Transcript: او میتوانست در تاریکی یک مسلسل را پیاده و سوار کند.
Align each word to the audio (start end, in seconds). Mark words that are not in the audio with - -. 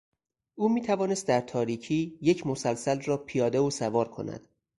او 0.55 0.69
میتوانست 0.69 1.27
در 1.27 1.41
تاریکی 1.41 2.17
یک 2.21 2.47
مسلسل 2.47 3.01
را 3.01 3.17
پیاده 3.17 3.59
و 3.59 3.69
سوار 3.69 4.07
کند. 4.07 4.47